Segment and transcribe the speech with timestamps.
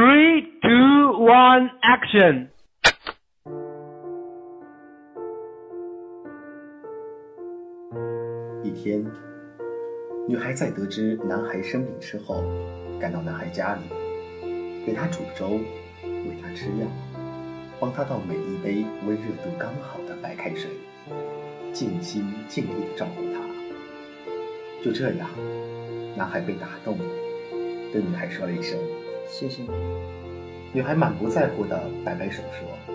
[0.00, 2.48] Three, two, one, action！
[8.64, 9.04] 一天，
[10.26, 12.42] 女孩在得知男孩生病之后，
[12.98, 13.82] 赶到男孩家里，
[14.86, 15.60] 给他煮粥，
[16.02, 16.86] 喂他吃药，
[17.78, 20.70] 帮他倒每一杯温热度刚好的白开水，
[21.74, 23.40] 尽心尽力的照顾他。
[24.82, 25.28] 就这样，
[26.16, 27.04] 男孩被打动了，
[27.92, 28.78] 对女孩说了一声
[29.30, 29.70] “谢谢你”。
[30.74, 32.94] 女孩满不在乎的摆摆手说：“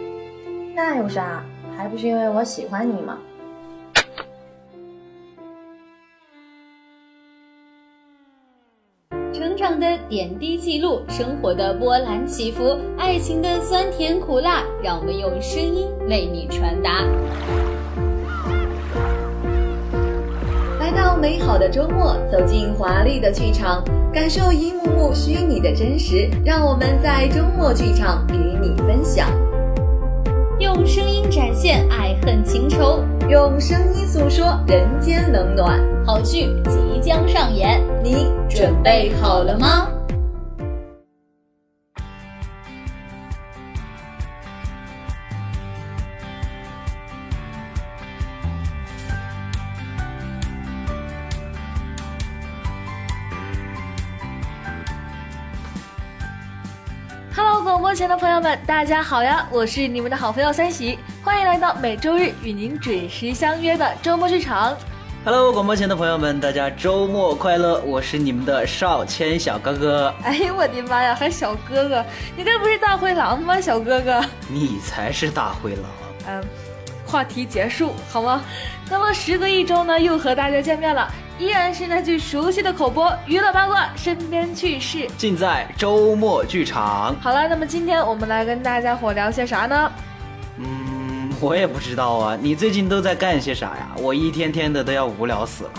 [0.76, 1.44] 那有啥？
[1.76, 3.18] 还不是因为我喜欢你吗？”
[9.34, 17.06] 成长的点滴记录，生活的波澜起伏，爱情的酸甜苦辣，让我们用声音为你传达。
[20.96, 26.30] 到美好的周末，走进华丽的剧场，感受一幕幕虚拟的真实。
[26.46, 29.30] 让我们在周末剧场与你分享，
[30.58, 35.80] 用声音展现爱恨情仇，用声音诉说人间冷暖。
[36.06, 39.90] 好剧即将上演，你准备好了吗
[57.76, 59.46] 广播前的朋友们，大家好呀！
[59.52, 64.74] 我是你们的好朋友三喜，欢迎来到每周日与您准时相约的周末剧场。
[65.26, 67.82] Hello，广播前的朋友们，大家周末快乐！
[67.82, 70.14] 我是你们的少谦小哥哥。
[70.24, 72.06] 哎呦我的妈呀，还小哥哥，
[72.38, 73.60] 你这不是大灰狼吗？
[73.60, 75.84] 小哥哥，你才是大灰狼。
[76.28, 76.42] 嗯，
[77.06, 78.42] 话题结束好吗？
[78.90, 85.06] 那么时隔一周呢，又和大家见面了，依然是那句熟悉的口播，娱乐八卦，身边趣事。
[85.18, 87.14] 尽在周末剧场。
[87.20, 89.92] 好了，那么今天我们来跟大家伙聊些啥呢？
[90.58, 92.38] 嗯，我也不知道啊。
[92.42, 93.90] 你最近都在干些啥呀？
[93.98, 95.72] 我一天天的都要无聊死了。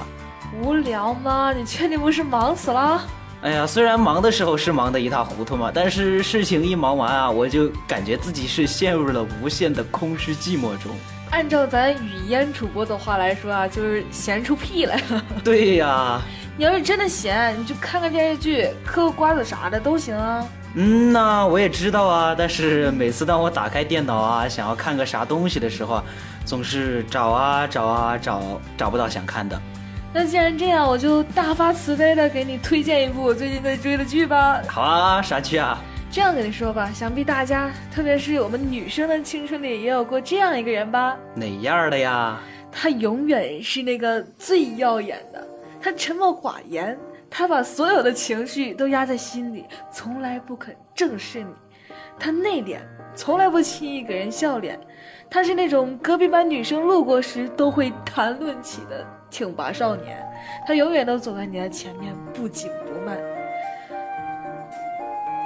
[0.60, 1.54] 无聊吗？
[1.56, 3.02] 你确定不是忙死了？
[3.40, 10.92] 哎呀，虽然忙的时候是忙得一塌糊涂嘛，但是事情一忙完啊，我就感觉自己是陷入了无限的空虚寂寞中。
[11.36, 15.22] 按照咱语音主播的话来说啊，就是闲出屁来了。
[15.44, 16.18] 对呀，
[16.56, 20.42] 你要是真的闲，你就看看电视剧、嗑个瓜子啥的都行啊。
[20.72, 26.04] 嗯呐，我也知道啊，但是每次当我打开电脑啊，想要看个啥东西的时候啊，
[26.46, 29.60] 总是找啊找啊找，找不到想看的。
[30.14, 34.58] 那既然这样，我就大发慈悲的给你推荐一部我最近在追的剧吧。
[34.68, 35.78] 好啊，啥剧啊？
[36.16, 41.14] 这样跟你说吧，想必大家，特别是我们女生的青春里也有过这样一个人吧。
[41.34, 42.40] 哪样的呀？
[42.72, 45.46] 他永远是那个最耀眼的，
[45.78, 51.52] 他沉默寡言，他把所有的情绪都压在心里，从来不肯正视你。
[52.18, 52.78] 他内敛，
[53.14, 54.80] 从来不轻易给人笑脸。
[55.28, 60.26] 他是那种隔壁班女生路过时都会谈论起的挺拔少年。
[60.66, 63.18] 他永远都走在你的前面，不紧不慢。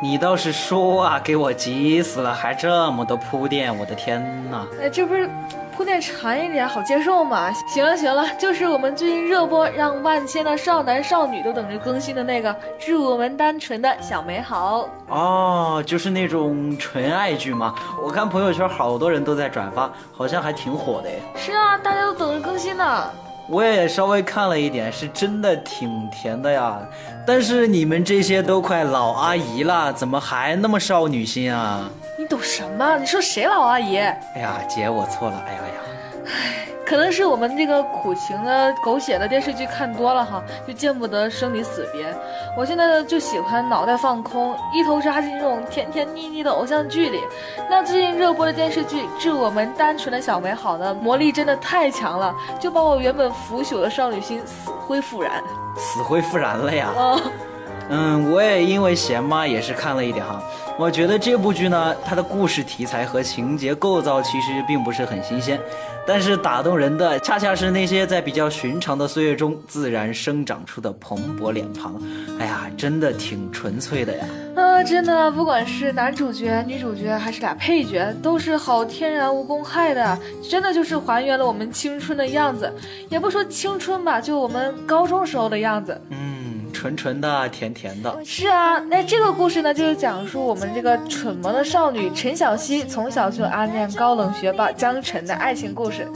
[0.02, 4.66] 你倒是说啊，给我急死了，还这么多铺垫，我的天呐！
[4.80, 5.28] 哎，这不是
[5.76, 7.52] 铺垫长一点好接受吗？
[7.68, 17.74] 行了行了， 就是我们最近热播，让万千的少男少女都等着更新的那个《致我们单纯的小美好》哦，就是那种纯爱剧吗？
[18.02, 21.20] 我看朋友圈好多人都在转发，好像还挺火的诶。
[21.36, 23.10] 是啊，大家都等着更新呢。
[23.50, 26.78] 我也稍微看了一点，是真的挺甜的呀。
[27.26, 31.90] 但是你们这些都快老阿姨了，怎么还那么少女心啊？
[32.16, 32.96] 你懂什么？
[32.96, 33.96] 你说谁老阿姨？
[33.98, 35.44] 哎呀，姐，我错了。
[35.48, 35.80] 哎呀呀，
[36.26, 36.59] 唉，
[36.90, 42.12] 可能是我们这个苦情的、狗血的电视剧看多了哈，就见不得生离死别。
[42.56, 47.20] 我现在呢就喜欢脑袋放空，一头扎进这种甜甜腻腻的偶像剧里。
[47.68, 55.40] 那最近热播的电视剧《致我们单纯的小美好》呢，魔力真的太强了，就把我原本腐朽的少女心死灰复燃。
[55.76, 56.90] 死灰复燃了呀！
[56.96, 57.20] 哦，
[57.90, 60.42] 嗯，我也因为闲嘛，也是看了一点哈。
[60.78, 65.60] 我觉得这部剧呢，它的故事题材和情节构造其实并不是很新鲜，
[66.06, 72.00] 但是打动人的恰恰是那些在比较寻常的岁月中自然生长出的蓬勃脸庞。
[72.38, 74.24] 哎呀，真的挺纯粹的呀！
[74.56, 82.72] 啊，真的，不管是男主角、女主角，还是俩配角，都是好天然无公害的，真的就是还原了我们青春的样子。
[83.10, 86.00] 也不说青春吧，就我们高中时候的样子。
[86.08, 86.39] 嗯，
[86.80, 88.16] 纯纯的、甜甜的。
[88.24, 96.10] 是啊，那这个故事呢，就是讲述我们这个蠢萌的少女陈小希从小就暗恋高冷学霸江晨的爱情故事。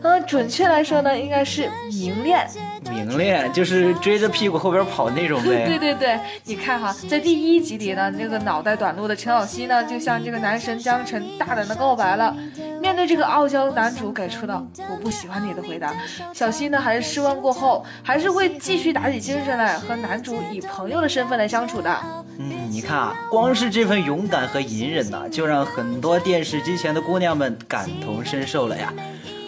[0.00, 2.48] 嗯，准确来说呢，应该是明恋。
[2.88, 5.66] 明恋就是追着屁股后边跑那种呗。
[5.68, 12.34] 对对对，你看哈，在第一集里呢，那个脑袋短路的陈小希呢，就向这个男神江晨大胆的告白了。
[12.80, 14.54] 面对这个傲娇男主给出的
[14.88, 15.92] “我不喜欢你”的回答，
[16.32, 22.00] 小希呢还是失望过后，还是会继续打起精神来和男男主以朋友的身份来相处的。
[22.38, 28.92] 嗯，你看啊，光是这份勇敢和隐忍呐，就让很多电视机前的姑娘们感同身受了呀。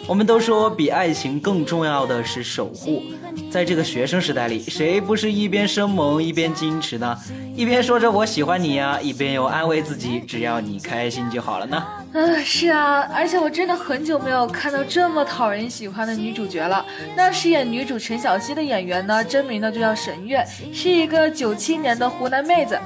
[0.09, 3.03] 我们都说，比爱情更重要的是守护。
[3.51, 7.19] 在这个学生时代里，谁不是一边生猛一边矜持呢？
[7.55, 11.85] 一边说着我喜欢你呀，一边又安慰自己，只要你开心就好了呢。
[12.13, 16.85] 嗯，是啊，而且我真的很久没有看到这么讨人喜欢的女主角了。
[17.17, 22.79] 那饰演女主陈小希的演员呢，真名呢就叫沈月，是一个九七年的湖南妹子。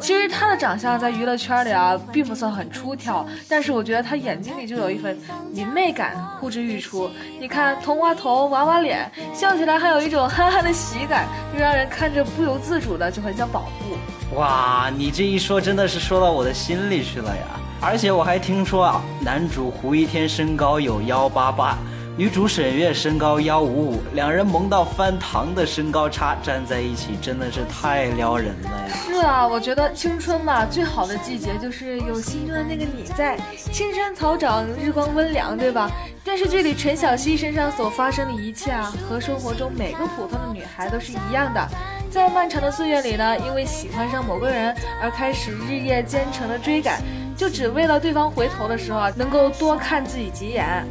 [0.00, 5.18] 其实他的长相在娱乐圈里啊，并不算很出挑，但是我觉得他眼睛里就有一份
[5.52, 7.08] 明媚感呼之欲出。
[7.40, 14.36] 你看，童话头、娃娃脸，笑起来还有一种憨憨的喜感，就让人看着不由自主的就很想保护。
[14.36, 17.42] 哇，你这一说，真的是说到我的心里去了呀！
[17.80, 21.78] 而且我还听说啊，男主胡一天身高有幺八八。
[22.16, 28.94] 女主沈月身高幺五五，两人萌到翻糖的身高差站在一起，真的是太撩人了呀！
[29.04, 33.36] 是啊，我觉得青春嘛，最好的季节就是有心中的那个你在，
[33.72, 35.90] 青山草长，日光温凉，对吧？
[36.22, 41.68] 电视剧里陈小希身上所发生的一切啊，和生活中每个普通的女孩都是一样的。
[42.12, 44.72] 在漫长的岁月里呢，因为喜欢上某个人
[45.02, 47.02] 而开始日夜兼程的追赶。
[47.36, 50.86] 就只为了对方回头的时候啊，能够多看自己几眼。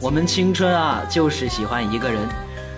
[0.00, 2.20] 我们青春啊，就是喜欢一个人，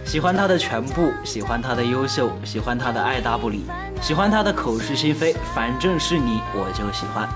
[0.05, 3.65] 喜欢他的全部，喜欢他的优秀，喜欢他的爱答不理，
[4.01, 7.29] 喜欢他的口是心非，反正是你我就喜欢。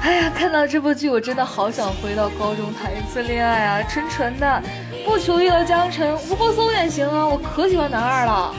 [0.00, 4.62] 哎呀，看到这部剧，我真的好想回到高中谈一次恋爱啊，纯纯的，
[5.04, 8.54] 不求遇到江辰，吴柏松也行啊，我可喜欢男二了。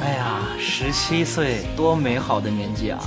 [0.00, 2.98] 哎呀，十七岁，多美好的年纪啊！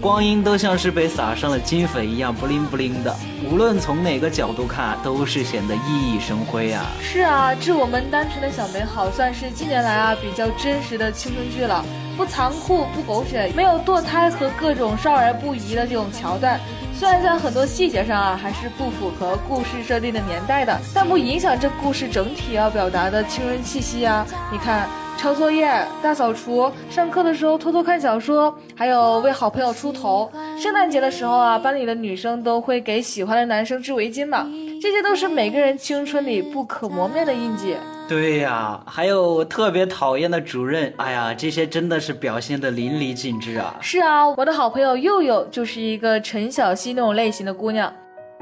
[0.00, 3.14] 光阴都像是被撒上了金粉一样，不灵不灵的。
[3.50, 5.80] 无论从哪个角度看，都是显得熠
[6.12, 6.86] 熠生辉啊！
[7.00, 11.84] 是啊，致我们单纯的小美好，算是近年来啊比较真实的青春剧了。
[12.16, 16.60] 不残酷，不狗血，没有堕胎和各种少儿不宜的这种桥段。
[16.94, 24.26] 虽然在很多细节上啊还是不符合故事设定的年代的，但不影响这故事整体要表达的青春气息啊！
[24.52, 24.88] 你看。
[25.18, 25.66] 抄作业、
[26.02, 30.30] 大扫除、上课的时候偷偷看小说，还有为好朋友出头。
[30.58, 34.46] 圣诞节的时候啊，班里的女生都会给喜欢的男生织围巾嘛，
[34.80, 37.74] 这些都是每个人青春里不可磨灭的印记。
[38.08, 43.74] 对呀，还有特别讨厌的主任，哎呀，这些真的是表现的淋漓尽致啊。
[43.80, 47.92] 是啊，我的好朋友佑佑就是一个陈小希那种类型的姑娘。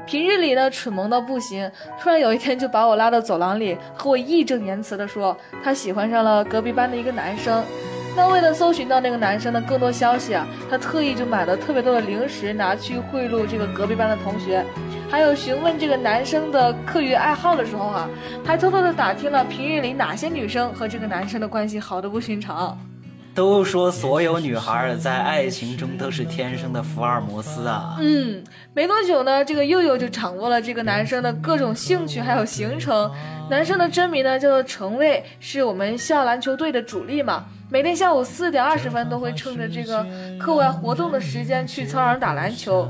[0.05, 1.69] 平日里呢，蠢萌到不行，
[1.99, 7.63] 突然有一天就把我拉到走廊里，和我义正言辞地说，他喜欢上了隔壁班的一个男生。
[8.15, 14.63] 那为了搜寻到那个男生的更多消息啊，他特意就买了特别多的零食拿去贿赂这个隔壁班的同学，
[15.09, 18.07] 还有询问这个男生的课余爱好的时候啊，
[18.45, 22.77] 还偷偷的打听了平日里哪些女生和这个男生的关系好的不寻常。
[23.35, 27.97] 都说所有女孩在爱情中都是天生的福尔摩斯啊。
[27.99, 28.41] 嗯，
[28.73, 33.11] 没多久呢，这个佑佑就掌握了这个男生的各种兴趣还有行程。
[33.49, 37.43] 男生的真名呢叫做程卫，是我们校篮球队的主力嘛。
[37.69, 40.05] 每天下午四点二十分都会趁着这个
[40.39, 42.89] 课外活动的时间去操场打篮球。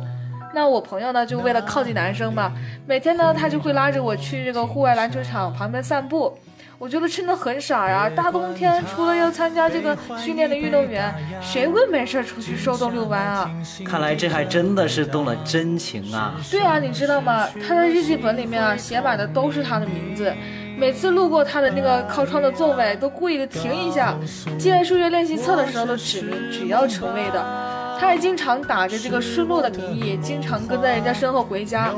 [0.53, 2.54] 那我朋友呢就为了靠近男生嘛，
[2.85, 6.37] 每天呢他就会拉着我去这个户外篮球场旁边散步。
[6.78, 8.10] 我觉得真的很傻呀！
[8.10, 13.50] 大冬天除了要参加这个训练的运动员，谁会没事出去受冻遛弯啊？
[13.86, 16.36] 看来这还真的是动了真情啊！
[16.52, 17.48] 对啊，你知道吗？
[17.66, 20.34] 他的日记本里面啊写满的都是他的名字，
[20.78, 24.14] 每次路过他的那个靠窗的座位，都故意的停一下，
[24.60, 27.75] 借数学练习册的时候都指明只要成位的。
[27.99, 31.92] 他还经常打着这个顺路的名义，经常跟在人家身后回家。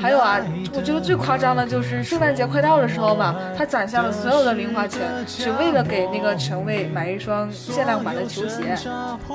[0.00, 0.38] 还有啊，
[0.74, 8.76] 我觉得最夸张的就是圣诞节快到的时候吧，他攒下了所有的零花钱，只为了给那个陈卫买一双限量版的球鞋。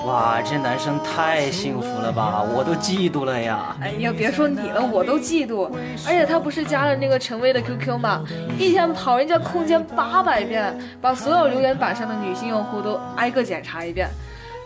[0.05, 3.75] 哇，这男生太幸福了吧，我都嫉妒了呀！
[3.81, 5.69] 哎呀，别说你了，我都嫉妒。
[6.05, 8.23] 而且他不是加了那个陈卫的 QQ 吗？
[8.57, 14.09] 一天跑人家空间八百遍，把所有留言板上的女性用户都挨个检查一遍。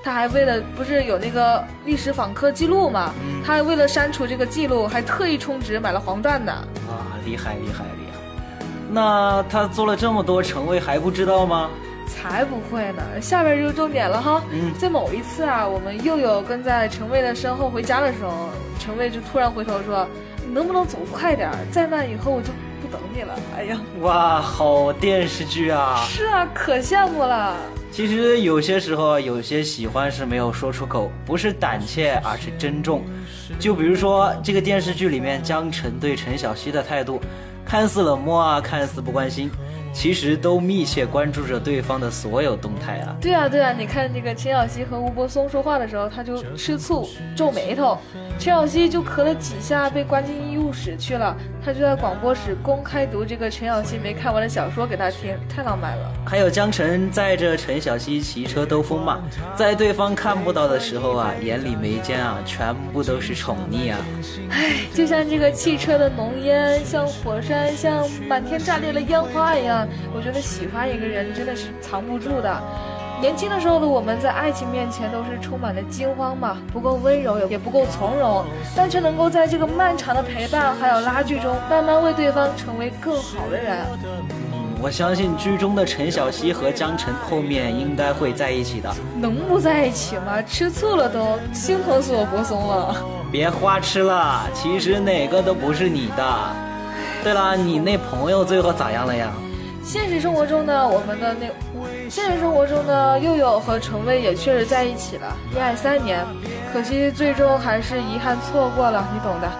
[0.07, 3.13] 他还为了不是有那个历史访客记录嘛？
[3.45, 6.53] 他还为了删除这个记录，还特意充值买了黄钻呢。
[6.87, 8.65] 啊，厉害厉害厉害！
[8.89, 11.69] 那他做了这么多，陈卫还不知道吗？
[12.07, 13.03] 才不会呢！
[13.19, 14.41] 下边就是重点了哈。
[14.49, 18.47] 嗯在某一次啊，我们又有跟在陈卫的身后回家的时候，
[18.79, 20.07] 陈卫就突然回头说
[20.47, 21.55] ：“你能不能走快点儿？
[21.69, 26.01] 再慢以后我就不等你了。”哎呀，哇，好电视剧啊！
[26.07, 27.57] 是啊，可羡慕了。
[27.97, 33.01] 其实有些时候，有些喜欢是没有说出口，不是胆怯，而是珍重。
[33.57, 37.19] 就比如说这个电视剧里面江晨对陈小希的态度，
[37.65, 39.49] 看似冷漠啊，看似不关心，
[39.91, 43.17] 其实都密切关注着对方的所有动态啊。
[43.19, 47.97] 对啊，对啊，你看这个陈小希和吴柏松说话的时候，他就吃醋、皱眉头。
[48.37, 51.35] 陈小希就咳了几下，被关进医务室去了。
[51.67, 56.13] 他就在广播室公开读这个陈小希没看完的小说给他听，太浪漫了。
[56.25, 59.19] 还有江晨载着陈小希骑车兜风嘛，
[59.53, 63.97] 在对方看不到的时候啊，眼里眉间啊，全部都是宠溺啊。
[64.49, 69.85] 唉就像这个汽车的浓烟，像火山，像满天炸裂的烟花一样。
[70.15, 72.63] 我觉得喜欢一个人真的是藏不住的。
[73.19, 78.45] 年轻的时候的我们在爱情面前都是充满了惊慌嘛，不够温柔，也不够从容，
[78.75, 83.77] 但却能够在这个漫长的陪伴还有拉锯中，慢慢为对方成为更好的人。
[84.53, 88.93] 嗯，我相信剧中的陈小希和江晨后面应该会在一起的。
[89.19, 90.39] 能不在一起吗？
[90.43, 92.95] 吃醋了都，心疼死我柏松了。
[93.31, 96.23] 别花痴了，其实哪个都不是你的。
[97.23, 99.31] 对了，你那朋友最后咋样了呀？
[99.83, 101.47] 现实生活中呢，我们的那
[102.09, 106.25] 现实生活中呢，佑佑和陈薇也确实在一起了，恋爱三年，
[106.71, 109.51] 可惜最终还是遗憾错过了，你懂的。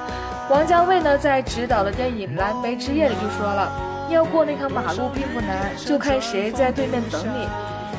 [0.50, 3.70] 王家卫呢，在执导的电影《蓝莓之夜》里就说了，
[4.10, 7.48] 要过那条马路并不难，就看谁在对面等你。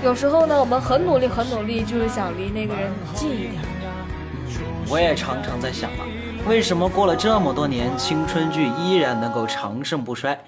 [0.03, 3.63] 有时候呢，我们很努力，很努力，就是想离那个人近一点。
[4.89, 6.09] 我也常常在想啊，
[6.49, 10.39] 为什么过了这么多年，青春剧依然能够长盛不衰？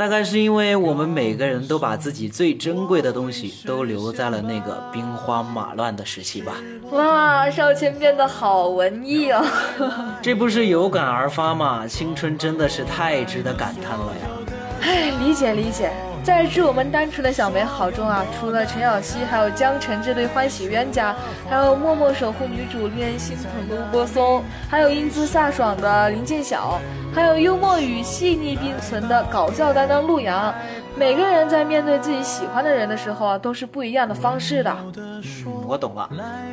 [0.00, 6.54] 大概是因为我们每个人都把自己最珍贵的东西都留在了那个兵荒马乱的时期吧。
[6.90, 9.44] 哇，少谦变得好文艺哦！
[10.22, 11.86] 这不是有感而发吗？
[11.86, 14.54] 青春真的是太值得感叹了呀！
[14.80, 15.92] 唉，理解理解。
[16.22, 21.16] 在致我们单纯的小美好中啊，除了陈小希，还有江晨这对欢喜冤家，
[21.48, 26.78] 还有默默守护女主、令人心疼的吴柏松，还有英姿飒爽的林建晓，
[27.14, 30.54] 还有幽默与细腻并存的搞笑担当陆阳。
[30.94, 34.76] 每个人在面对自己喜欢的人的时候啊，都是不一样的方式的。
[34.98, 35.22] 嗯，
[35.66, 36.08] 我懂了。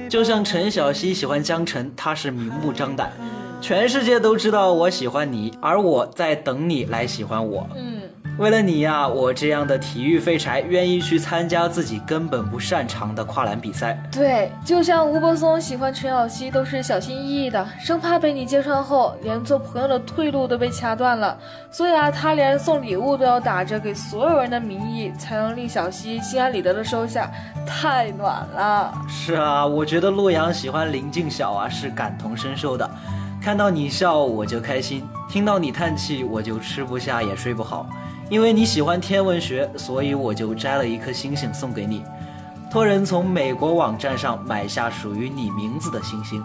[0.10, 3.12] 就像陈小希喜欢江晨，他是明目张胆，
[3.60, 7.68] 全世界都知道我喜欢你，而我在等你来喜欢我。
[7.76, 8.02] 嗯。
[8.38, 14.00] 为了你呀，我这样的体育废柴愿意去参加自己根本不擅长的跨栏比赛。
[14.12, 21.36] 对，就像吴柏松喜欢陈小希都是小心翼翼的，生怕被你揭穿后，连做朋友的退路都被掐断了。
[21.72, 27.32] 所以啊，他连送礼物都要打着给所有人的名义，才能令小希心安理得的收下，
[27.66, 28.94] 太暖了。
[29.10, 32.88] 是啊，我觉得洛阳喜欢林静晓啊，是感同身受的。
[33.42, 37.88] 看到你笑我就开心，听到你叹气我就吃不下也睡不好。
[38.30, 42.04] 因为你喜欢天文学，所以我就摘了一颗星星送给你，
[42.70, 46.44] 托人从美国网站上买下属于你名字的星星。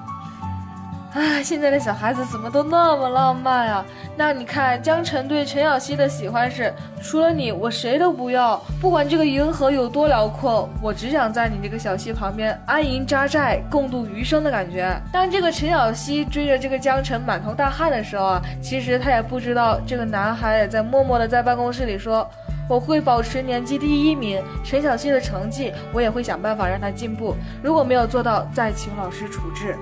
[1.14, 3.84] 啊，现在的小孩子怎么都那么浪漫啊？
[4.16, 8.56] 那你看，江晨对陈小希的喜欢是，除了你，我谁都不要。
[8.80, 14.98] 不管这个银河有多辽阔，我只想在你这个小溪旁边安营扎寨，共度余生的感觉。
[15.12, 22.26] 当这个陈小希追着这个江晨满头大汗的时候啊，其实他也不知道，这个男孩也在默默的在办公室里说，
[22.66, 24.42] 我会保持年级第一名。
[24.64, 27.36] 陈小希的成绩，我也会想办法让他进步。
[27.62, 29.76] 如果没有做到，再请老师处置。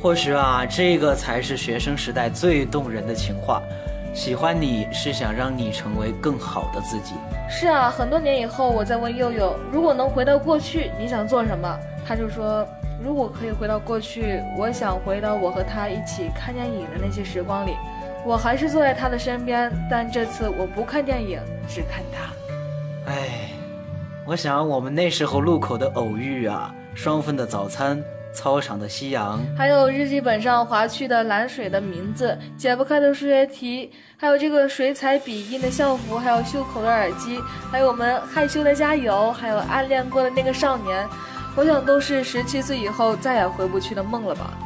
[0.00, 3.60] 或许啊，这个才是学生时代最动人的情话。
[4.14, 7.14] 喜欢你是想让你成为更好的自己。
[7.50, 11.78] 是啊，很多年以后，我在问佑佑，如果能回到过去，你想做什么？
[12.06, 12.66] 他就说，
[13.02, 17.76] 如果可以回到过去，我想回到我和他一起看电影的那些时光里。
[18.24, 23.12] 我还是坐在他的身边，但这次我不看电影，只看他。
[23.12, 23.50] 哎，
[24.24, 28.00] 我想我们那时候路口的偶遇啊，双份的早餐。
[28.38, 41.04] 操场的夕阳，还有日记本上划去的蓝水的名字，解不开的数学题，还有这个水彩笔印的校服，还有袖口的耳机，还有我们害羞的加油，还有暗恋过的那个少年，
[41.56, 44.56] 我想都是十七岁以后再也回不去的梦了吧。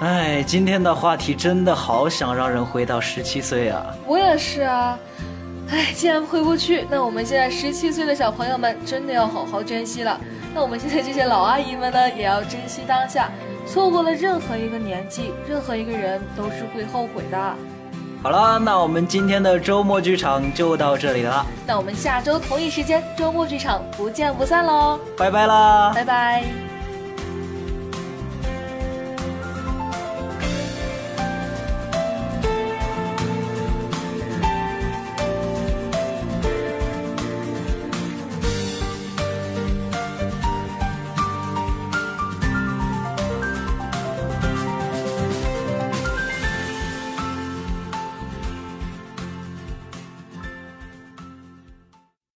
[0.00, 3.84] 哎，今天的话题真的好想让人回到十七岁啊！
[4.06, 4.98] 我也是啊。
[5.68, 10.18] 哎，既然回不去，那我们现在十七岁的小朋友们真的要好好珍惜了。
[10.54, 13.30] 那我们现在这些老阿姨们呢，也要珍惜当下。
[13.66, 17.54] 错过了任何一个年纪，任何一个人都是会后悔的。
[18.22, 25.92] 好了，那我们今天的周末剧场就到这里了，那我们下周同一时间周末剧场不见不散喽，拜拜啦！
[25.94, 26.69] 拜拜。